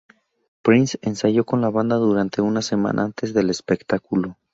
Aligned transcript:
Prince 0.63 0.97
ensayó 1.03 1.45
con 1.45 1.61
la 1.61 1.69
banda 1.69 1.97
durante 1.97 2.41
una 2.41 2.63
semana 2.63 3.03
antes 3.03 3.35
del 3.35 3.51
espectáculo. 3.51 4.35